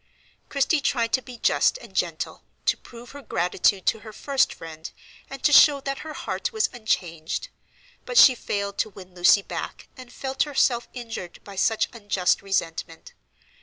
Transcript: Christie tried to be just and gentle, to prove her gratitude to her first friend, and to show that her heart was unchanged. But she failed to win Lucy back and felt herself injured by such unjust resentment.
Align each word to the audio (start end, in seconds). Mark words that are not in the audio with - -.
Christie 0.49 0.81
tried 0.81 1.13
to 1.13 1.21
be 1.21 1.37
just 1.37 1.77
and 1.77 1.95
gentle, 1.95 2.41
to 2.65 2.75
prove 2.75 3.11
her 3.11 3.21
gratitude 3.21 3.85
to 3.85 3.99
her 3.99 4.11
first 4.11 4.51
friend, 4.51 4.89
and 5.29 5.43
to 5.43 5.53
show 5.53 5.79
that 5.81 5.99
her 5.99 6.13
heart 6.13 6.51
was 6.51 6.71
unchanged. 6.73 7.49
But 8.07 8.17
she 8.17 8.33
failed 8.33 8.79
to 8.79 8.89
win 8.89 9.13
Lucy 9.13 9.43
back 9.43 9.89
and 9.95 10.11
felt 10.11 10.41
herself 10.41 10.87
injured 10.93 11.39
by 11.43 11.55
such 11.55 11.87
unjust 11.93 12.41
resentment. 12.41 13.13